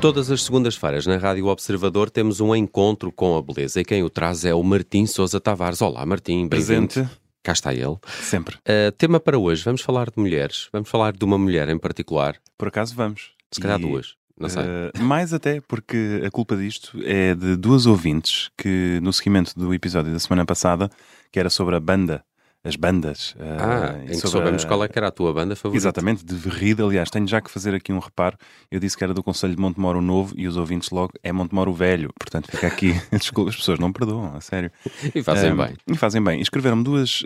Todas 0.00 0.30
as 0.30 0.44
segundas-feiras 0.44 1.06
na 1.06 1.16
Rádio 1.16 1.46
Observador 1.46 2.08
temos 2.08 2.40
um 2.40 2.54
encontro 2.54 3.10
com 3.10 3.36
a 3.36 3.42
beleza 3.42 3.80
e 3.80 3.84
quem 3.84 4.02
o 4.04 4.08
traz 4.10 4.44
é 4.44 4.54
o 4.54 4.62
Martim 4.62 5.06
Sousa 5.06 5.40
Tavares. 5.40 5.82
Olá, 5.82 6.06
Martim, 6.06 6.46
bem-vindo. 6.48 6.86
Presente. 6.88 7.10
Cá 7.42 7.52
está 7.52 7.74
ele. 7.74 7.96
Sempre. 8.20 8.56
Uh, 8.58 8.92
tema 8.96 9.18
para 9.18 9.36
hoje, 9.38 9.64
vamos 9.64 9.80
falar 9.80 10.06
de 10.10 10.18
mulheres. 10.18 10.68
Vamos 10.72 10.88
falar 10.88 11.12
de 11.14 11.24
uma 11.24 11.36
mulher 11.36 11.68
em 11.68 11.78
particular. 11.78 12.36
Por 12.56 12.68
acaso 12.68 12.94
vamos. 12.94 13.32
Se 13.50 13.60
calhar 13.60 13.80
E, 13.80 13.82
duas, 13.82 14.14
não 14.38 14.48
sei. 14.48 14.62
eh, 14.62 14.98
mais 15.00 15.32
até, 15.32 15.60
porque 15.62 16.22
a 16.24 16.30
culpa 16.30 16.54
disto 16.56 16.96
é 17.04 17.34
de 17.34 17.56
duas 17.56 17.86
ouvintes 17.86 18.50
que, 18.58 19.00
no 19.02 19.12
seguimento 19.12 19.58
do 19.58 19.72
episódio 19.74 20.12
da 20.12 20.18
semana 20.18 20.44
passada, 20.44 20.90
que 21.32 21.40
era 21.40 21.48
sobre 21.48 21.74
a 21.74 21.80
banda, 21.80 22.22
as 22.68 22.76
bandas. 22.76 23.34
eh, 23.38 23.56
ah, 23.58 23.94
e 24.00 24.04
em 24.04 24.20
que 24.20 24.28
soubemos 24.28 24.64
a- 24.64 24.68
qual 24.68 24.84
é 24.84 24.88
que 24.88 24.98
era 24.98 25.08
a 25.08 25.10
tua 25.10 25.32
banda 25.32 25.56
favorita. 25.56 25.80
Exatamente, 25.82 26.24
de 26.24 26.34
Verrida. 26.34 26.84
Aliás, 26.84 27.10
tenho 27.10 27.26
já 27.26 27.40
que 27.40 27.50
fazer 27.50 27.74
aqui 27.74 27.92
um 27.92 27.98
reparo. 27.98 28.36
Eu 28.70 28.78
disse 28.78 28.96
que 28.96 29.02
era 29.02 29.12
do 29.14 29.22
Conselho 29.22 29.54
de 29.56 29.60
Montemoro 29.60 30.00
Novo 30.00 30.34
e 30.36 30.46
os 30.46 30.56
ouvintes 30.56 30.90
logo 30.90 31.12
é 31.22 31.32
Montemoro 31.32 31.72
Velho. 31.72 32.10
Portanto, 32.18 32.50
fica 32.50 32.66
aqui. 32.66 32.92
Desculpa, 33.12 33.50
as 33.50 33.56
pessoas 33.56 33.78
não 33.78 33.92
perdoam, 33.92 34.36
a 34.36 34.40
sério. 34.40 34.70
E 35.14 35.22
fazem 35.22 35.54
bem. 35.56 35.76
E 35.86 35.96
fazem 35.96 36.22
bem. 36.22 36.40
Escreveram-me 36.40 36.84
duas 36.84 37.24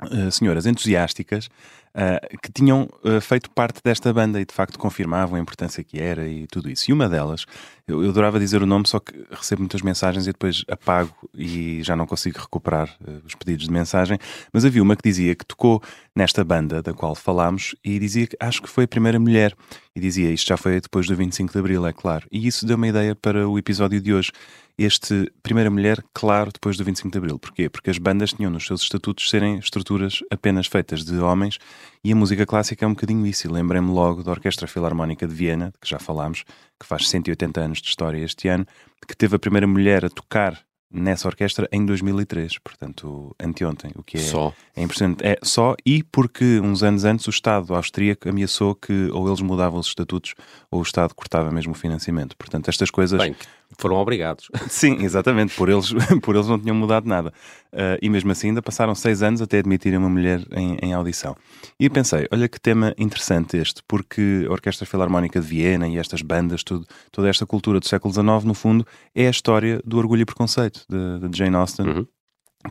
ah, 0.00 0.30
senhoras 0.30 0.66
entusiásticas 0.66 1.48
ah, 1.94 2.20
que 2.42 2.50
tinham 2.52 2.88
ah, 3.04 3.20
feito 3.20 3.50
parte 3.50 3.80
desta 3.84 4.12
banda 4.12 4.40
e 4.40 4.44
de 4.44 4.52
facto 4.52 4.78
confirmavam 4.78 5.36
a 5.36 5.40
importância 5.40 5.84
que 5.84 6.00
era 6.00 6.26
e 6.26 6.46
tudo 6.48 6.68
isso. 6.68 6.90
E 6.90 6.92
uma 6.92 7.08
delas, 7.08 7.46
eu, 7.86 8.02
eu 8.02 8.10
adorava 8.10 8.38
dizer 8.38 8.62
o 8.62 8.66
nome, 8.66 8.86
só 8.86 9.00
que 9.00 9.12
recebo 9.30 9.62
muitas 9.62 9.82
mensagens 9.82 10.26
e 10.26 10.32
depois 10.32 10.64
apago 10.68 11.14
e 11.34 11.82
já 11.82 11.96
não 11.96 12.06
consigo 12.06 12.38
recuperar 12.38 12.94
ah, 13.06 13.20
os 13.24 13.34
pedidos 13.34 13.66
de 13.66 13.72
mensagem. 13.72 14.18
Mas 14.52 14.64
havia 14.64 14.82
uma 14.82 14.96
que 14.96 15.02
dizia 15.02 15.34
que 15.34 15.44
tocou 15.44 15.82
nesta 16.14 16.44
banda 16.44 16.82
da 16.82 16.92
qual 16.92 17.14
falámos 17.14 17.74
e 17.84 17.98
dizia 17.98 18.26
que 18.26 18.36
acho 18.38 18.62
que 18.62 18.68
foi 18.68 18.84
a 18.84 18.88
primeira 18.88 19.18
mulher. 19.18 19.54
E 19.94 20.00
dizia 20.00 20.30
isto 20.30 20.48
já 20.48 20.56
foi 20.56 20.80
depois 20.80 21.06
do 21.06 21.16
25 21.16 21.52
de 21.52 21.58
Abril, 21.58 21.86
é 21.86 21.92
claro. 21.92 22.26
E 22.30 22.46
isso 22.46 22.64
deu 22.66 22.76
uma 22.76 22.88
ideia 22.88 23.14
para 23.14 23.48
o 23.48 23.58
episódio 23.58 24.00
de 24.00 24.12
hoje. 24.14 24.32
Este 24.78 25.30
Primeira 25.42 25.70
Mulher, 25.70 26.02
claro, 26.14 26.50
depois 26.50 26.78
do 26.78 26.84
25 26.84 27.12
de 27.12 27.18
Abril. 27.18 27.38
Porquê? 27.38 27.68
Porque 27.68 27.90
as 27.90 27.98
bandas 27.98 28.32
tinham 28.32 28.50
nos 28.50 28.66
seus 28.66 28.82
estatutos 28.82 29.28
serem 29.28 29.58
estruturas 29.58 30.20
apenas 30.30 30.66
feitas 30.66 31.04
de 31.04 31.18
homens 31.18 31.58
e 32.04 32.12
a 32.12 32.16
música 32.16 32.44
clássica 32.44 32.84
é 32.84 32.88
um 32.88 32.94
bocadinho 32.94 33.26
isso. 33.26 33.46
E 33.46 33.50
Lembrei-me 33.50 33.90
logo 33.90 34.22
da 34.22 34.30
Orquestra 34.30 34.66
Filarmónica 34.66 35.26
de 35.26 35.34
Viena, 35.34 35.72
que 35.80 35.88
já 35.88 35.98
falámos, 35.98 36.44
que 36.78 36.86
faz 36.86 37.08
180 37.08 37.60
anos 37.60 37.80
de 37.80 37.88
história 37.88 38.24
este 38.24 38.48
ano, 38.48 38.66
que 39.06 39.16
teve 39.16 39.36
a 39.36 39.38
primeira 39.38 39.66
mulher 39.66 40.04
a 40.04 40.10
tocar 40.10 40.60
nessa 40.92 41.26
orquestra 41.26 41.66
em 41.72 41.86
2003, 41.86 42.58
portanto, 42.58 43.34
anteontem, 43.40 43.90
o 43.96 44.02
que 44.02 44.18
é 44.18 44.20
Só. 44.20 44.52
é 44.76 44.82
impressionante. 44.82 45.24
É 45.24 45.38
só 45.42 45.74
e 45.86 46.02
porque 46.02 46.60
uns 46.60 46.82
anos 46.82 47.04
antes 47.04 47.26
o 47.26 47.30
Estado 47.30 47.74
austríaco 47.74 48.28
ameaçou 48.28 48.74
que 48.74 49.08
ou 49.10 49.26
eles 49.26 49.40
mudavam 49.40 49.80
os 49.80 49.86
estatutos 49.86 50.34
ou 50.70 50.80
o 50.80 50.82
Estado 50.82 51.14
cortava 51.14 51.50
mesmo 51.50 51.72
o 51.72 51.74
financiamento. 51.74 52.36
Portanto, 52.36 52.68
estas 52.68 52.90
coisas. 52.90 53.18
Bem, 53.18 53.34
foram 53.78 53.96
obrigados. 53.96 54.48
Sim, 54.68 55.02
exatamente. 55.02 55.54
Por 55.54 55.68
eles, 55.68 55.92
por 56.22 56.34
eles 56.34 56.48
não 56.48 56.58
tinham 56.58 56.74
mudado 56.74 57.06
nada. 57.06 57.32
Ah, 57.72 57.98
e 58.00 58.08
mesmo 58.08 58.30
assim 58.32 58.48
ainda 58.48 58.62
passaram 58.62 58.94
seis 58.94 59.22
anos 59.22 59.40
até 59.40 59.58
admitirem 59.58 59.98
uma 59.98 60.08
mulher 60.08 60.42
em, 60.52 60.76
em 60.82 60.92
audição. 60.92 61.36
E 61.78 61.88
pensei, 61.88 62.26
olha 62.30 62.48
que 62.48 62.60
tema 62.60 62.94
interessante 62.98 63.56
este, 63.56 63.82
porque 63.86 64.46
a 64.48 64.52
Orquestra 64.52 64.86
Filarmónica 64.86 65.40
de 65.40 65.46
Viena 65.46 65.88
e 65.88 65.98
estas 65.98 66.22
bandas, 66.22 66.62
tudo, 66.62 66.86
toda 67.10 67.28
esta 67.28 67.46
cultura 67.46 67.80
do 67.80 67.86
século 67.86 68.12
XIX, 68.12 68.44
no 68.44 68.54
fundo, 68.54 68.86
é 69.14 69.26
a 69.26 69.30
história 69.30 69.80
do 69.84 69.98
Orgulho 69.98 70.22
e 70.22 70.26
Preconceito, 70.26 70.84
de, 70.88 71.28
de 71.28 71.38
Jane 71.38 71.56
Austen 71.56 71.92
Uhum. 71.92 72.06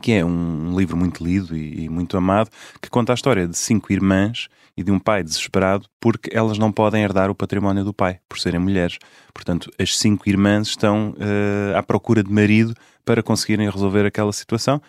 Que 0.02 0.12
é 0.12 0.24
um 0.24 0.76
livro 0.76 0.96
muito 0.96 1.24
lido 1.24 1.56
e, 1.56 1.84
e 1.84 1.88
muito 1.88 2.16
amado, 2.16 2.50
que 2.80 2.90
conta 2.90 3.12
a 3.12 3.14
história 3.14 3.46
de 3.46 3.56
cinco 3.56 3.92
irmãs 3.92 4.48
e 4.76 4.82
de 4.82 4.90
um 4.90 4.98
pai 4.98 5.22
desesperado 5.22 5.86
porque 6.00 6.30
elas 6.36 6.58
não 6.58 6.72
podem 6.72 7.02
herdar 7.02 7.30
o 7.30 7.34
património 7.34 7.84
do 7.84 7.94
pai, 7.94 8.18
por 8.28 8.38
serem 8.38 8.60
mulheres. 8.60 8.98
Portanto, 9.32 9.70
as 9.78 9.96
cinco 9.96 10.28
irmãs 10.28 10.68
estão 10.68 11.14
eh, 11.18 11.76
à 11.76 11.82
procura 11.82 12.22
de 12.22 12.32
marido 12.32 12.74
para 13.04 13.22
conseguirem 13.22 13.70
resolver 13.70 14.04
aquela 14.04 14.32
situação. 14.32 14.80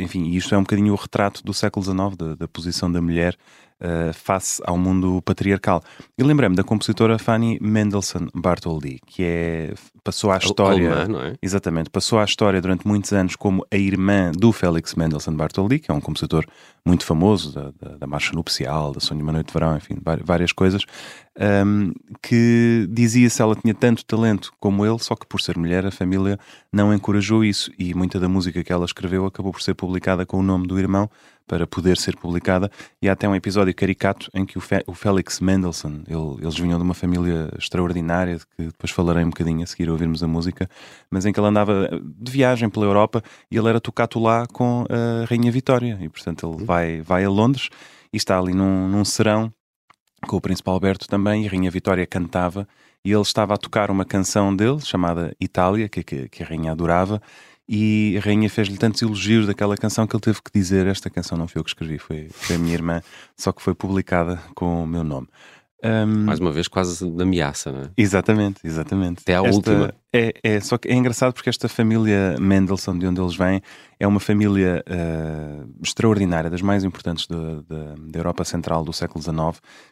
Enfim, 0.00 0.30
isto 0.30 0.54
é 0.54 0.58
um 0.58 0.62
bocadinho 0.62 0.92
o 0.92 0.96
retrato 0.96 1.42
do 1.42 1.52
século 1.52 1.84
XIX, 1.84 2.16
da, 2.16 2.34
da 2.34 2.48
posição 2.48 2.90
da 2.90 3.00
mulher 3.00 3.36
eh, 3.80 4.12
face 4.12 4.60
ao 4.66 4.76
mundo 4.76 5.22
patriarcal. 5.22 5.80
E 6.18 6.22
lembrei-me 6.24 6.56
da 6.56 6.64
compositora 6.64 7.16
Fanny 7.16 7.60
Mendelssohn 7.60 8.26
Bartholdy, 8.34 8.98
que 9.06 9.22
é, 9.22 9.74
passou 10.02 10.32
à 10.32 10.38
história... 10.38 10.90
Alemã, 10.90 11.06
não 11.06 11.20
é? 11.22 11.34
Exatamente, 11.40 11.88
passou 11.88 12.18
à 12.18 12.24
história 12.24 12.60
durante 12.60 12.84
muitos 12.88 13.12
anos 13.12 13.36
como 13.36 13.64
a 13.70 13.76
irmã 13.76 14.32
do 14.32 14.50
Félix 14.50 14.96
Mendelssohn 14.96 15.36
Bartholdy, 15.36 15.78
que 15.78 15.92
é 15.92 15.94
um 15.94 16.00
compositor 16.00 16.44
muito 16.84 17.06
famoso 17.06 17.54
da, 17.54 17.70
da, 17.80 17.96
da 17.98 18.06
Marcha 18.08 18.32
Nupcial, 18.32 18.90
da 18.90 18.98
Sonho 18.98 19.18
de 19.18 19.22
uma 19.22 19.32
Noite 19.32 19.46
de 19.46 19.52
Verão, 19.52 19.76
enfim, 19.76 19.96
várias 20.24 20.50
coisas, 20.50 20.82
ahm, 21.38 21.92
que 22.22 22.86
dizia 22.90 23.30
se 23.30 23.40
ela 23.40 23.54
tinha 23.54 23.74
tanto 23.74 24.04
talento 24.04 24.52
como 24.58 24.84
ele, 24.84 24.98
só 24.98 25.14
que 25.14 25.26
por 25.26 25.40
ser 25.40 25.56
mulher 25.56 25.86
a 25.86 25.90
família 25.90 26.38
não 26.72 26.92
encorajou 26.92 27.44
isso. 27.44 27.70
E 27.78 27.94
muita 27.94 28.18
da 28.18 28.28
música 28.28 28.62
que 28.64 28.72
ela 28.72 28.84
escreveu 28.84 29.24
acabou 29.26 29.52
por 29.52 29.62
ser 29.62 29.74
publicada 29.74 30.26
com 30.26 30.38
o 30.38 30.42
nome 30.42 30.66
do 30.66 30.78
irmão 30.78 31.08
para 31.46 31.66
poder 31.66 31.96
ser 31.96 32.14
publicada. 32.16 32.70
E 33.00 33.08
há 33.08 33.12
até 33.12 33.26
um 33.26 33.34
episódio 33.34 33.74
caricato 33.74 34.28
em 34.34 34.44
que 34.44 34.58
o, 34.58 34.60
Fe- 34.60 34.84
o 34.86 34.92
Félix 34.92 35.40
Mendelssohn, 35.40 36.02
ele- 36.06 36.42
eles 36.42 36.58
vinham 36.58 36.76
de 36.78 36.84
uma 36.84 36.92
família 36.92 37.48
extraordinária, 37.58 38.36
de 38.36 38.44
que 38.46 38.64
depois 38.66 38.90
falarei 38.90 39.24
um 39.24 39.30
bocadinho 39.30 39.62
a 39.62 39.66
seguir 39.66 39.88
a 39.88 39.92
ouvirmos 39.92 40.22
a 40.22 40.28
música, 40.28 40.68
mas 41.10 41.24
em 41.24 41.32
que 41.32 41.40
ele 41.40 41.46
andava 41.46 41.88
de 42.18 42.30
viagem 42.30 42.68
pela 42.68 42.84
Europa 42.84 43.22
e 43.50 43.56
ele 43.56 43.68
era 43.68 43.80
tocado 43.80 44.18
lá 44.20 44.46
com 44.46 44.84
a 44.90 45.24
Rainha 45.24 45.50
Vitória. 45.50 45.98
E 46.02 46.08
portanto 46.10 46.46
ele 46.54 46.64
vai, 46.66 47.00
vai 47.00 47.24
a 47.24 47.30
Londres 47.30 47.70
e 48.12 48.16
está 48.18 48.38
ali 48.38 48.52
num, 48.52 48.86
num 48.88 49.04
serão 49.04 49.50
com 50.26 50.36
o 50.36 50.40
Príncipe 50.40 50.68
Alberto 50.70 51.06
também, 51.08 51.44
e 51.44 51.46
a 51.46 51.50
Rainha 51.50 51.70
Vitória 51.70 52.06
cantava, 52.06 52.66
e 53.04 53.12
ele 53.12 53.22
estava 53.22 53.54
a 53.54 53.56
tocar 53.56 53.90
uma 53.90 54.04
canção 54.04 54.54
dele, 54.54 54.80
chamada 54.80 55.34
Itália, 55.40 55.88
que, 55.88 56.02
que, 56.02 56.28
que 56.28 56.42
a 56.42 56.46
Rainha 56.46 56.72
adorava, 56.72 57.20
e 57.68 58.16
a 58.16 58.20
Rainha 58.24 58.48
fez-lhe 58.48 58.78
tantos 58.78 59.02
elogios 59.02 59.46
daquela 59.46 59.76
canção 59.76 60.06
que 60.06 60.16
ele 60.16 60.22
teve 60.22 60.40
que 60.42 60.50
dizer: 60.52 60.86
Esta 60.86 61.10
canção 61.10 61.36
não 61.36 61.46
foi 61.46 61.60
eu 61.60 61.64
que 61.64 61.70
escrevi, 61.70 61.98
foi, 61.98 62.28
foi 62.30 62.56
a 62.56 62.58
minha 62.58 62.72
irmã, 62.74 63.02
só 63.36 63.52
que 63.52 63.60
foi 63.62 63.74
publicada 63.74 64.40
com 64.54 64.84
o 64.84 64.86
meu 64.86 65.04
nome. 65.04 65.28
Ahm, 65.84 66.24
Mais 66.24 66.40
uma 66.40 66.50
vez, 66.50 66.66
quase 66.66 67.08
de 67.08 67.22
ameaça, 67.22 67.70
não 67.70 67.82
é? 67.82 67.90
Exatamente, 67.96 68.60
exatamente. 68.64 69.20
Até 69.20 69.36
à 69.36 69.42
Esta- 69.44 69.54
última. 69.54 69.94
É, 70.10 70.32
é, 70.42 70.60
só 70.60 70.78
que 70.78 70.88
é 70.88 70.94
engraçado 70.94 71.34
porque 71.34 71.50
esta 71.50 71.68
família 71.68 72.34
Mendelssohn, 72.40 72.98
de 72.98 73.06
onde 73.06 73.20
eles 73.20 73.36
vêm, 73.36 73.60
é 74.00 74.06
uma 74.06 74.18
família 74.18 74.82
ah, 74.88 75.66
extraordinária, 75.82 76.48
das 76.48 76.62
mais 76.62 76.82
importantes 76.82 77.26
da- 77.26 78.18
Europa 78.18 78.42
Central 78.42 78.84
do 78.84 78.92
século 78.92 79.22
XIX. 79.22 79.36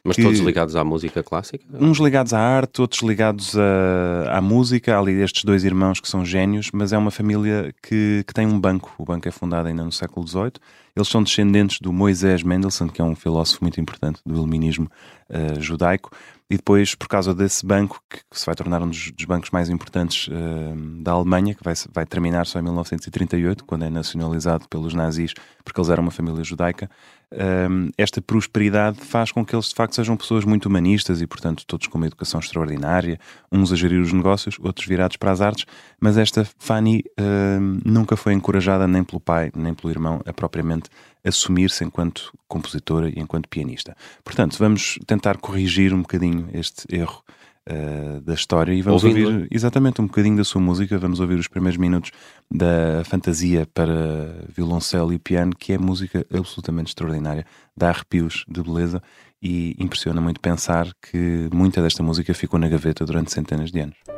Mas 0.03 0.17
que- 0.17 0.23
todos 0.23 0.39
ligados 0.41 0.75
à 0.75 0.83
música 0.83 1.23
clássica? 1.23 1.65
Uns 1.79 1.99
ligados 1.99 2.33
à 2.33 2.41
arte, 2.41 2.81
outros 2.81 3.03
ligados 3.03 3.55
à, 3.59 4.39
à 4.39 4.41
música. 4.41 4.97
Há 4.97 4.99
ali 5.01 5.21
estes 5.21 5.45
dois 5.45 5.65
irmãos 5.65 6.01
que 6.01 6.09
são 6.09 6.25
gênios, 6.25 6.71
mas 6.73 6.95
é 6.95 6.99
uma 6.99 7.11
família 7.11 7.75
que, 7.83 8.25
que 8.27 8.33
tem 8.33 8.47
um 8.47 8.59
banco. 8.59 8.95
O 8.97 9.05
banco 9.05 9.29
é 9.29 9.31
fundado 9.31 9.69
ainda 9.69 9.85
no 9.85 9.93
século 9.93 10.27
XVIII. 10.27 10.53
Eles 10.97 11.09
são 11.09 11.23
descendentes 11.23 11.79
do 11.79 11.93
Moisés 11.93 12.43
Mendelssohn, 12.43 12.89
que 12.89 13.03
é 13.03 13.05
um 13.05 13.15
filósofo 13.15 13.59
muito 13.61 13.79
importante 13.79 14.21
do 14.25 14.35
iluminismo 14.35 14.89
eh, 15.29 15.61
judaico. 15.61 16.11
E 16.49 16.57
depois, 16.57 16.95
por 16.95 17.09
causa 17.09 17.35
desse 17.35 17.67
banco, 17.67 18.01
que 18.09 18.21
se 18.31 18.47
vai 18.47 18.55
tornar 18.55 18.81
um 18.81 18.89
dos, 18.89 19.11
dos 19.11 19.25
bancos 19.25 19.51
mais 19.51 19.69
importantes 19.69 20.29
eh, 20.31 21.03
da 21.03 21.11
Alemanha, 21.11 21.55
que 21.55 21.65
vai, 21.65 21.75
vai 21.93 22.07
terminar 22.07 22.47
só 22.47 22.61
em 22.61 22.63
1938, 22.63 23.65
quando 23.65 23.85
é 23.85 23.91
nacionalizado 23.91 24.69
pelos 24.69 24.95
nazis, 24.95 25.35
porque 25.65 25.81
eles 25.81 25.91
eram 25.91 26.05
uma 26.05 26.13
família 26.13 26.45
judaica, 26.45 26.89
um, 27.33 27.91
esta 27.99 28.23
prosperidade 28.23 29.01
faz 29.01 29.33
com 29.33 29.45
que 29.45 29.55
eles 29.55 29.69
de 29.69 29.75
facto 29.75 29.97
sejam 29.97 30.17
pessoas 30.17 30.45
muito 30.45 30.67
humanistas 30.67 31.21
e, 31.21 31.27
portanto, 31.27 31.65
todos 31.67 31.89
com 31.89 31.99
uma 31.99 32.07
educação 32.07 32.39
extraordinária, 32.39 33.19
uns 33.51 33.73
a 33.73 33.77
gerir 33.77 34.01
os 34.01 34.13
negócios, 34.13 34.57
outros 34.61 34.87
virados 34.87 35.17
para 35.17 35.33
as 35.33 35.41
artes, 35.41 35.67
mas 36.01 36.17
esta 36.17 36.47
Fanny 36.59 37.03
um, 37.19 37.81
nunca 37.85 38.17
foi 38.17 38.33
encorajada 38.33 38.87
nem 38.87 39.03
pelo 39.03 39.19
pai 39.19 39.51
nem 39.57 39.75
pelo 39.75 39.91
irmão 39.91 40.21
a 40.25 40.33
propriamente 40.33 40.89
assumir-se 41.27 41.85
enquanto 41.85 42.33
compositora 42.47 43.09
e 43.09 43.19
enquanto 43.19 43.49
pianista. 43.49 43.97
Portanto, 44.25 44.57
vamos 44.59 44.99
tentar 45.07 45.39
corrigir 45.39 45.93
um 45.93 46.03
bocadinho 46.03 46.49
este 46.53 46.87
erro 46.95 47.23
uh, 47.69 48.21
da 48.21 48.35
história 48.35 48.73
e 48.73 48.81
vamos 48.83 49.03
Ouvindo-a. 49.03 49.33
ouvir 49.33 49.49
exatamente 49.51 50.01
um 50.01 50.07
bocadinho 50.07 50.37
da 50.37 50.45
sua 50.45 50.61
música. 50.61 50.99
Vamos 50.99 51.21
ouvir 51.21 51.39
os 51.39 51.49
primeiros 51.49 51.77
minutos 51.77 52.13
da 52.51 53.03
Fantasia 53.05 53.67
para 53.75 54.47
violoncelo 54.49 55.13
e 55.13 55.19
piano, 55.19 55.53
que 55.57 55.73
é 55.73 55.79
música 55.79 56.25
absolutamente 56.33 56.89
extraordinária, 56.89 57.45
dá 57.77 57.91
arrepios 57.91 58.45
de 58.49 58.63
beleza 58.63 59.03
e 59.43 59.77
impressiona 59.79 60.21
muito 60.21 60.41
pensar 60.41 60.89
que 61.03 61.49
muita 61.53 61.83
desta 61.83 62.03
música 62.03 62.33
ficou 62.35 62.59
na 62.59 62.69
gaveta 62.69 63.05
durante 63.05 63.33
centenas 63.33 63.71
de 63.71 63.81
anos. 63.81 64.16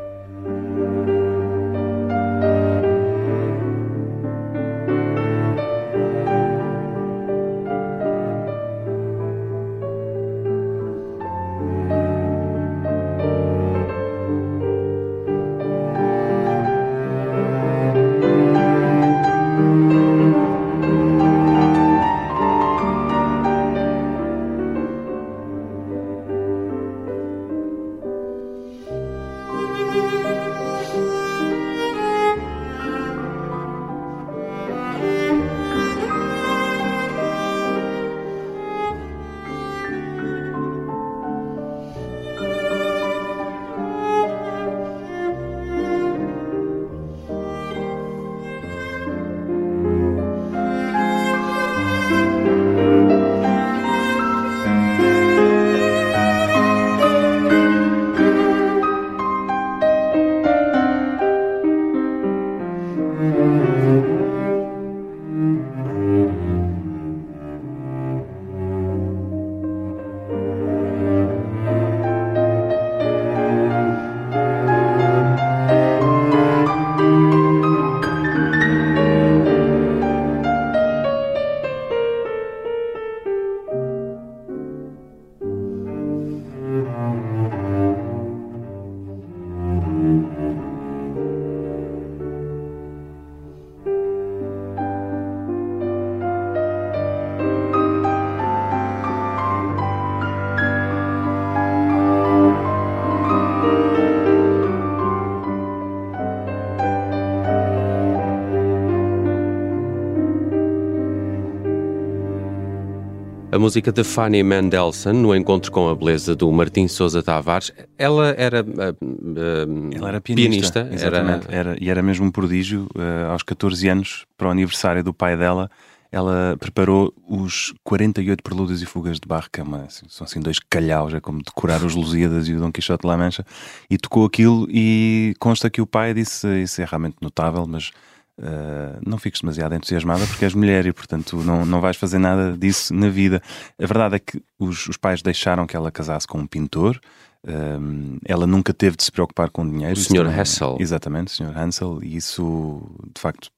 A 113.59 113.61
música 113.61 113.91
de 113.91 114.05
Fanny 114.05 114.41
Mendelssohn, 114.45 115.15
no 115.15 115.35
encontro 115.35 115.73
com 115.73 115.89
a 115.89 115.95
beleza 115.97 116.37
do 116.37 116.49
Martim 116.53 116.87
Sousa 116.87 117.25
Tavares, 117.25 117.73
ela 117.99 118.29
era, 118.39 118.63
uh, 118.63 119.05
uh, 119.05 119.91
ela 119.97 120.11
era 120.11 120.21
pianista, 120.21 120.85
pianista 120.85 120.89
exatamente, 120.93 121.47
era... 121.49 121.71
Era, 121.71 121.77
e 121.81 121.91
era 121.91 122.01
mesmo 122.01 122.25
um 122.25 122.31
prodígio. 122.31 122.87
Uh, 122.95 123.33
aos 123.33 123.43
14 123.43 123.89
anos, 123.89 124.27
para 124.37 124.47
o 124.47 124.51
aniversário 124.53 125.03
do 125.03 125.13
pai 125.13 125.37
dela, 125.37 125.69
ela 126.13 126.57
preparou 126.61 127.13
os 127.29 127.75
48 127.83 128.45
prelúdios 128.45 128.81
e 128.81 128.87
fugas 128.87 129.19
de 129.19 129.27
Bach, 129.27 129.49
que 129.53 129.59
é 129.59 129.65
uma, 129.65 129.87
assim, 129.87 130.07
são 130.09 130.25
assim 130.25 130.39
dois 130.39 130.61
calhaus, 130.61 131.13
é 131.13 131.19
como 131.19 131.43
decorar 131.43 131.83
os 131.85 131.97
Lusíadas 131.97 132.47
e 132.47 132.55
o 132.55 132.61
Dom 132.61 132.71
Quixote 132.71 133.03
de 133.03 133.09
La 133.09 133.17
Mancha, 133.17 133.45
e 133.91 133.99
tocou 133.99 134.25
aquilo 134.25 134.69
e 134.71 135.35
consta 135.41 135.69
que 135.69 135.81
o 135.81 135.87
pai 135.87 136.15
disse, 136.15 136.47
isso 136.63 136.81
é 136.81 136.85
realmente 136.85 137.17
notável, 137.21 137.67
mas 137.67 137.91
Uh, 138.39 139.01
não 139.05 139.19
fiques 139.19 139.41
demasiado 139.41 139.75
entusiasmada 139.75 140.25
porque 140.27 140.45
és 140.45 140.55
mulher 140.55 140.87
e, 140.87 140.93
portanto, 140.93 141.39
não, 141.39 141.67
não 141.67 141.81
vais 141.81 141.97
fazer 141.97 142.19
nada 142.19 142.57
disso 142.57 142.95
na 142.95 143.09
vida. 143.09 143.43
A 143.77 143.87
verdade 143.87 144.15
é 144.15 144.19
que 144.21 144.41
os, 144.59 144.87
os 144.87 144.97
pais 144.97 145.21
deixaram 145.23 145.67
que 145.67 145.77
ela 145.77 145.91
casasse 145.91 146.27
com 146.27 146.39
um 146.39 146.47
pintor. 146.47 147.01
Uh, 147.45 148.19
ela 148.25 148.47
nunca 148.47 148.73
teve 148.73 148.97
de 148.97 149.03
se 149.03 149.11
preocupar 149.11 149.51
com 149.51 149.69
dinheiro. 149.69 149.95
O 149.95 149.97
Sr. 149.97 150.29
Hassel. 150.29 150.77
Exatamente, 150.79 151.33
o 151.33 151.37
Sr. 151.37 151.59
Hansel. 151.59 151.99
E 152.03 152.17
isso, 152.17 152.81
de 153.13 153.21
facto, 153.21 153.51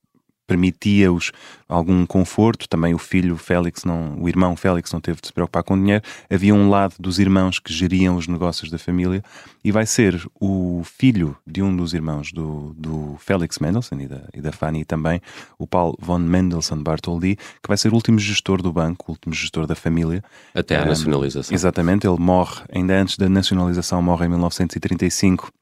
permitia-os 0.50 1.30
algum 1.68 2.04
conforto. 2.04 2.68
Também 2.68 2.92
o 2.92 2.98
filho 2.98 3.36
Félix, 3.36 3.84
não, 3.84 4.20
o 4.20 4.28
irmão 4.28 4.56
Félix, 4.56 4.92
não 4.92 5.00
teve 5.00 5.20
de 5.20 5.28
se 5.28 5.32
preocupar 5.32 5.62
com 5.62 5.78
dinheiro. 5.78 6.02
Havia 6.28 6.52
um 6.52 6.68
lado 6.68 6.94
dos 6.98 7.20
irmãos 7.20 7.60
que 7.60 7.72
geriam 7.72 8.16
os 8.16 8.26
negócios 8.26 8.68
da 8.68 8.76
família 8.78 9.22
e 9.62 9.70
vai 9.70 9.86
ser 9.86 10.20
o 10.40 10.82
filho 10.84 11.36
de 11.46 11.62
um 11.62 11.74
dos 11.74 11.94
irmãos 11.94 12.32
do, 12.32 12.74
do 12.76 13.16
Félix 13.20 13.60
Mendelssohn 13.60 14.00
e 14.00 14.08
da, 14.08 14.22
e 14.34 14.40
da 14.40 14.50
Fanny 14.50 14.84
também, 14.84 15.20
o 15.56 15.68
Paul 15.68 15.96
von 16.00 16.18
Mendelssohn 16.18 16.82
Bartholdy, 16.82 17.36
que 17.36 17.68
vai 17.68 17.76
ser 17.76 17.92
o 17.92 17.94
último 17.94 18.18
gestor 18.18 18.60
do 18.60 18.72
banco, 18.72 19.04
o 19.08 19.10
último 19.12 19.32
gestor 19.32 19.68
da 19.68 19.76
família. 19.76 20.24
Até 20.52 20.76
à 20.76 20.82
um, 20.82 20.86
nacionalização. 20.86 21.54
Exatamente, 21.54 22.08
ele 22.08 22.18
morre, 22.18 22.62
ainda 22.72 23.00
antes 23.00 23.16
da 23.16 23.28
nacionalização, 23.28 24.02
morre 24.02 24.26
em 24.26 24.30
1935 24.30 25.52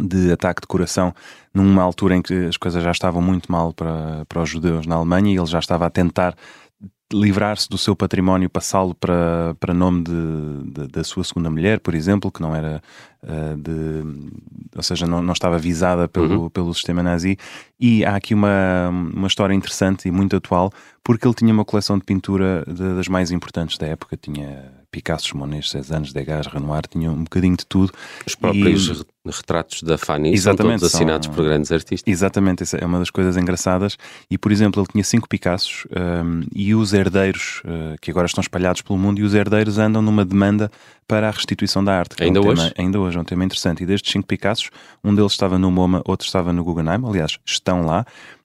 de 0.00 0.32
ataque 0.32 0.62
de 0.62 0.66
coração 0.66 1.14
numa 1.52 1.82
altura 1.82 2.16
em 2.16 2.22
que 2.22 2.46
as 2.46 2.56
coisas 2.56 2.82
já 2.82 2.90
estavam 2.90 3.20
muito 3.20 3.50
mal 3.50 3.72
para, 3.72 4.24
para 4.26 4.42
os 4.42 4.48
judeus 4.48 4.86
na 4.86 4.94
Alemanha 4.96 5.34
e 5.34 5.36
ele 5.36 5.46
já 5.46 5.58
estava 5.58 5.86
a 5.86 5.90
tentar 5.90 6.34
livrar-se 7.12 7.68
do 7.68 7.76
seu 7.76 7.94
património, 7.94 8.48
passá-lo 8.48 8.94
para, 8.94 9.54
para 9.60 9.74
nome 9.74 10.02
de, 10.02 10.72
de, 10.72 10.88
da 10.88 11.04
sua 11.04 11.22
segunda 11.22 11.50
mulher, 11.50 11.78
por 11.80 11.94
exemplo, 11.94 12.30
que 12.30 12.40
não 12.40 12.54
era 12.54 12.82
uh, 13.22 13.56
de. 13.56 14.02
ou 14.74 14.82
seja, 14.82 15.06
não, 15.06 15.22
não 15.22 15.32
estava 15.32 15.58
visada 15.58 16.08
pelo, 16.08 16.44
uhum. 16.44 16.50
pelo 16.50 16.72
sistema 16.74 17.02
nazi. 17.02 17.36
E 17.78 18.04
há 18.04 18.16
aqui 18.16 18.34
uma, 18.34 18.88
uma 18.88 19.26
história 19.26 19.54
interessante 19.54 20.08
e 20.08 20.10
muito 20.10 20.36
atual, 20.36 20.72
porque 21.04 21.26
ele 21.26 21.34
tinha 21.34 21.52
uma 21.52 21.64
coleção 21.64 21.98
de 21.98 22.04
pintura 22.04 22.64
de, 22.66 22.96
das 22.96 23.08
mais 23.08 23.30
importantes 23.30 23.76
da 23.78 23.86
época. 23.86 24.16
Tinha 24.16 24.81
Picasso, 24.92 25.36
Monet, 25.36 25.66
Cézanne, 25.68 26.12
Degas, 26.12 26.46
Renoir, 26.46 26.82
tinha 26.86 27.10
um 27.10 27.24
bocadinho 27.24 27.56
de 27.56 27.64
tudo. 27.64 27.90
Os 28.26 28.34
próprios 28.34 28.88
e... 28.88 29.30
retratos 29.30 29.82
da 29.82 29.96
Fanny 29.96 30.32
Exatamente, 30.34 30.80
são 30.80 30.88
todos 30.88 30.94
assinados 30.94 31.26
são... 31.26 31.34
por 31.34 31.44
grandes 31.44 31.72
artistas. 31.72 32.12
Exatamente, 32.12 32.62
essa 32.62 32.76
é 32.76 32.84
uma 32.84 32.98
das 32.98 33.08
coisas 33.08 33.38
engraçadas. 33.38 33.96
E, 34.30 34.36
por 34.36 34.52
exemplo, 34.52 34.82
ele 34.82 34.88
tinha 34.92 35.02
cinco 35.02 35.26
Picassos 35.26 35.86
um, 35.90 36.42
e 36.54 36.74
os 36.74 36.92
herdeiros, 36.92 37.62
uh, 37.64 37.96
que 38.02 38.10
agora 38.10 38.26
estão 38.26 38.42
espalhados 38.42 38.82
pelo 38.82 38.98
mundo, 38.98 39.18
e 39.18 39.22
os 39.22 39.32
herdeiros 39.32 39.78
andam 39.78 40.02
numa 40.02 40.26
demanda 40.26 40.70
para 41.08 41.26
a 41.26 41.30
restituição 41.30 41.82
da 41.82 41.98
arte. 41.98 42.22
Ainda 42.22 42.38
é 42.38 42.42
um 42.42 42.46
hoje? 42.48 42.60
Tema, 42.60 42.74
ainda 42.76 43.00
hoje, 43.00 43.16
é 43.16 43.20
um 43.20 43.24
tema 43.24 43.44
interessante. 43.44 43.82
E 43.82 43.86
destes 43.86 44.12
cinco 44.12 44.28
Picassos, 44.28 44.70
um 45.02 45.14
deles 45.14 45.32
estava 45.32 45.58
no 45.58 45.70
MoMA, 45.70 46.02
outro 46.04 46.26
estava 46.26 46.52
no 46.52 46.62
Guggenheim, 46.62 47.00
aliás, 47.08 47.38
estão 47.46 47.86
lá 47.86 48.04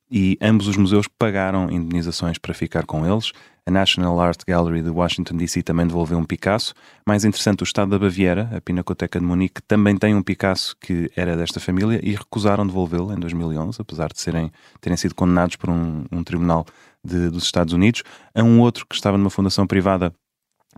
e 0.09 0.37
ambos 0.41 0.67
os 0.67 0.77
museus 0.77 1.07
pagaram 1.19 1.69
indenizações 1.69 2.37
para 2.37 2.53
ficar 2.53 2.85
com 2.85 3.05
eles. 3.05 3.31
A 3.67 3.71
National 3.71 4.17
Art 4.21 4.43
Gallery 4.47 4.81
de 4.81 4.89
Washington 4.89 5.35
DC 5.35 5.61
também 5.61 5.85
devolveu 5.85 6.17
um 6.17 6.23
Picasso. 6.23 6.73
Mais 7.05 7.25
interessante, 7.25 7.63
o 7.63 7.65
Estado 7.65 7.89
da 7.91 7.99
Baviera, 7.99 8.49
a 8.55 8.61
Pinacoteca 8.61 9.19
de 9.19 9.25
Munique, 9.25 9.61
também 9.61 9.97
tem 9.97 10.15
um 10.15 10.23
Picasso 10.23 10.73
que 10.79 11.11
era 11.17 11.35
desta 11.35 11.59
família 11.59 11.99
e 12.01 12.15
recusaram 12.15 12.65
devolvê-lo 12.65 13.11
em 13.11 13.19
2011, 13.19 13.81
apesar 13.81 14.07
de 14.07 14.21
serem, 14.21 14.53
terem 14.79 14.95
sido 14.95 15.13
condenados 15.13 15.57
por 15.57 15.69
um, 15.69 16.05
um 16.09 16.23
tribunal 16.23 16.65
de, 17.03 17.29
dos 17.29 17.43
Estados 17.43 17.73
Unidos. 17.73 18.03
A 18.33 18.41
um 18.41 18.61
outro 18.61 18.85
que 18.87 18.95
estava 18.95 19.17
numa 19.17 19.29
fundação 19.29 19.67
privada 19.67 20.13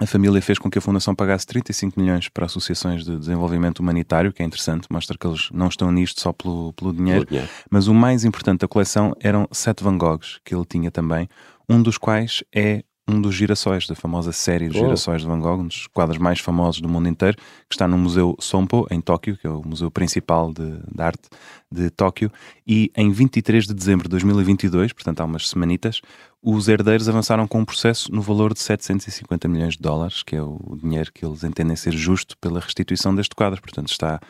a 0.02 0.08
família 0.08 0.42
fez 0.42 0.58
com 0.58 0.72
que 0.72 0.78
a 0.78 0.82
Fundação 0.82 1.14
pagasse 1.14 1.46
35 1.46 2.00
milhões 2.00 2.30
para 2.30 2.46
associações 2.46 3.04
de 3.04 3.18
desenvolvimento 3.18 3.80
humanitário, 3.80 4.32
que 4.32 4.42
é 4.42 4.46
interessante, 4.46 4.88
mostra 4.90 5.18
que 5.18 5.28
eles 5.28 5.50
não 5.52 5.68
estão 5.68 5.92
nisto 5.92 6.22
só 6.22 6.32
pelo, 6.32 6.72
pelo, 6.72 6.94
dinheiro. 6.94 7.26
pelo 7.26 7.30
dinheiro. 7.30 7.50
Mas 7.70 7.88
o 7.88 7.94
mais 7.94 8.24
importante 8.24 8.62
da 8.62 8.68
coleção 8.68 9.14
eram 9.20 9.46
sete 9.52 9.84
Van 9.84 9.98
Goghs, 9.98 10.40
que 10.46 10.56
ele 10.56 10.64
tinha 10.64 10.90
também, 10.90 11.28
um 11.70 11.82
dos 11.82 11.98
quais 11.98 12.44
é 12.54 12.84
um 13.10 13.20
dos 13.20 13.34
girassóis, 13.34 13.88
da 13.88 13.96
famosa 13.96 14.32
série 14.32 14.68
dos 14.68 14.78
oh. 14.78 14.82
girassóis 14.82 15.22
de 15.22 15.28
Van 15.28 15.40
Gogh, 15.40 15.62
um 15.62 15.68
dos 15.68 15.88
quadros 15.88 16.20
mais 16.20 16.40
famosos 16.40 16.80
do 16.80 16.88
mundo 16.88 17.10
inteiro, 17.10 17.38
que 17.68 17.74
está 17.74 17.88
no 17.88 17.98
Museu 17.98 18.36
Sompo, 18.40 18.86
em 18.92 19.02
Tóquio, 19.02 19.36
que 19.36 19.48
é 19.48 19.50
o 19.50 19.66
museu 19.66 19.90
principal 19.90 20.54
de, 20.54 20.80
de 20.94 21.02
arte 21.02 21.28
de 21.72 21.90
Tóquio, 21.90 22.32
e 22.68 22.92
em 22.96 23.12
23 23.12 23.66
de 23.66 23.74
dezembro 23.74 24.04
de 24.04 24.10
2022, 24.12 24.94
portanto 24.94 25.22
há 25.22 25.26
umas 25.26 25.50
semanitas, 25.50 26.02
os 26.42 26.68
herdeiros 26.68 27.10
avançaram 27.10 27.48
com 27.48 27.60
um 27.60 27.66
processo 27.66 28.14
no 28.14 28.22
valor 28.22 28.54
de 28.54 28.60
750 28.60 29.48
milhões 29.48 29.74
de 29.74 29.82
dólares, 29.82 30.24
que 30.24 30.36
é 30.36 30.42
o 30.42 30.78
dinheiro 30.82 31.12
que 31.12 31.26
eles 31.26 31.44
entendem 31.44 31.76
ser 31.76 31.92
justo 31.92 32.38
pela 32.38 32.60
restituição 32.60 33.14
deste 33.14 33.36
quadro. 33.36 33.62
Portanto, 33.62 33.90
está 33.90 34.22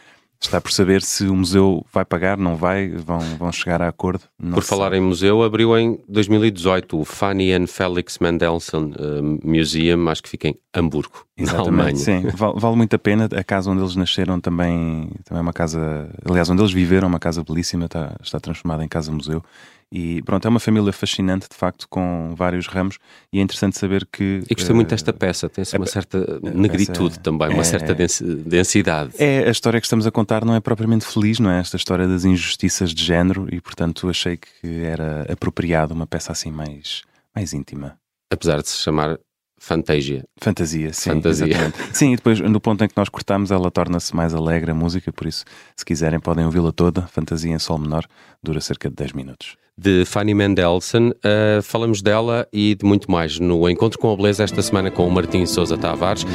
Está 0.41 0.61
por 0.61 0.71
saber 0.71 1.01
se 1.01 1.25
o 1.25 1.35
museu 1.35 1.85
vai 1.91 2.05
pagar, 2.05 2.37
não 2.37 2.55
vai, 2.55 2.87
vão, 2.87 3.19
vão 3.37 3.51
chegar 3.51 3.81
a 3.81 3.89
acordo. 3.89 4.23
por 4.53 4.63
falar 4.63 4.93
em 4.93 5.01
museu, 5.01 5.43
abriu 5.43 5.77
em 5.77 5.99
2018 6.07 6.97
o 6.97 7.03
Fanny 7.03 7.51
and 7.51 7.67
Felix 7.67 8.17
Mendelssohn 8.19 8.91
uh, 8.91 9.47
Museum, 9.47 10.07
acho 10.07 10.23
que 10.23 10.29
fica 10.29 10.47
em 10.47 10.55
Hamburgo, 10.73 11.25
Exatamente, 11.37 11.71
na 11.71 11.83
Alemanha. 11.83 11.95
Sim, 11.97 12.21
vale, 12.33 12.53
vale, 12.57 12.75
muito 12.77 12.95
a 12.95 12.99
pena. 12.99 13.27
A 13.35 13.43
casa 13.43 13.69
onde 13.69 13.81
eles 13.81 13.97
nasceram 13.97 14.39
também, 14.39 15.11
também 15.25 15.39
é 15.39 15.41
uma 15.41 15.53
casa, 15.53 16.09
aliás, 16.23 16.49
onde 16.49 16.61
eles 16.61 16.71
viveram, 16.71 17.09
uma 17.09 17.19
casa 17.19 17.43
belíssima, 17.43 17.85
está, 17.85 18.15
está 18.23 18.39
transformada 18.39 18.83
em 18.83 18.87
casa-museu 18.87 19.43
e 19.91 20.21
pronto, 20.21 20.45
é 20.45 20.49
uma 20.49 20.59
família 20.59 20.93
fascinante, 20.93 21.47
de 21.49 21.55
facto, 21.55 21.87
com 21.89 22.33
vários 22.35 22.67
ramos, 22.67 22.99
e 23.33 23.39
é 23.39 23.41
interessante 23.41 23.77
saber 23.77 24.07
que. 24.11 24.43
E 24.47 24.53
gostei 24.53 24.73
uh, 24.73 24.75
muito 24.75 24.89
desta 24.89 25.11
peça, 25.11 25.49
tem-se 25.49 25.75
uma 25.75 25.87
certa 25.87 26.39
negritude 26.41 27.17
é, 27.17 27.21
também, 27.21 27.49
uma 27.49 27.61
é, 27.61 27.63
certa 27.63 27.95
densidade. 27.95 29.13
É, 29.17 29.47
a 29.47 29.51
história 29.51 29.79
que 29.81 29.87
estamos 29.87 30.05
a 30.05 30.11
contar 30.11 30.45
não 30.45 30.53
é 30.53 30.59
propriamente 30.59 31.05
feliz, 31.05 31.39
não 31.39 31.49
é? 31.49 31.59
Esta 31.59 31.75
história 31.75 32.07
das 32.07 32.23
injustiças 32.23 32.93
de 32.93 33.03
género, 33.03 33.47
e 33.51 33.59
portanto 33.59 34.07
achei 34.07 34.37
que 34.37 34.83
era 34.83 35.25
apropriado 35.31 35.93
uma 35.93 36.05
peça 36.05 36.31
assim 36.31 36.51
mais, 36.51 37.01
mais 37.35 37.51
íntima. 37.53 37.97
Apesar 38.31 38.61
de 38.61 38.69
se 38.69 38.77
chamar 38.77 39.17
Fantasia. 39.57 40.23
Fantasia, 40.39 40.93
sim. 40.93 41.09
Fantasia. 41.09 41.47
Exatamente. 41.47 41.77
Sim, 41.97 42.13
e 42.13 42.15
depois 42.15 42.39
no 42.39 42.61
ponto 42.61 42.81
em 42.83 42.87
que 42.87 42.95
nós 42.95 43.09
cortamos 43.09 43.51
ela 43.51 43.69
torna-se 43.69 44.15
mais 44.15 44.33
alegre 44.33 44.71
a 44.71 44.73
música, 44.73 45.11
por 45.11 45.27
isso, 45.27 45.43
se 45.75 45.83
quiserem, 45.83 46.19
podem 46.19 46.45
ouvi-la 46.45 46.71
toda. 46.71 47.01
Fantasia 47.07 47.51
em 47.51 47.59
Sol 47.59 47.77
Menor 47.77 48.05
dura 48.41 48.61
cerca 48.61 48.89
de 48.89 48.95
10 48.95 49.11
minutos 49.11 49.57
de 49.79 50.03
Fanny 50.05 50.33
Mendelssohn. 50.33 51.09
Uh, 51.09 51.61
falamos 51.61 52.01
dela 52.01 52.47
e 52.51 52.75
de 52.75 52.85
muito 52.85 53.09
mais 53.09 53.39
no 53.39 53.69
Encontro 53.69 53.97
com 53.97 54.11
a 54.11 54.15
Beleza 54.15 54.43
esta 54.43 54.61
semana 54.61 54.91
com 54.91 55.07
o 55.07 55.11
Martim 55.11 55.45
Souza 55.45 55.77
Tavares. 55.77 56.25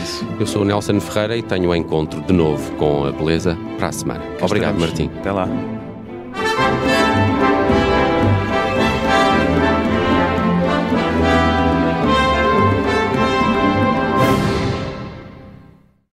Eu 0.41 0.47
sou 0.47 0.63
o 0.63 0.65
Nelson 0.65 1.01
Ferreira 1.01 1.37
e 1.37 1.43
tenho 1.43 1.69
o 1.69 1.73
um 1.73 1.75
encontro 1.75 2.21
de 2.23 2.33
novo 2.33 2.73
com 2.77 3.05
a 3.05 3.13
beleza 3.13 3.57
para 3.79 3.89
a 3.89 3.93
semana. 3.93 4.25
Obrigado, 4.41 4.79
Martim. 4.79 5.11
Até 5.19 5.31
lá. 5.31 5.74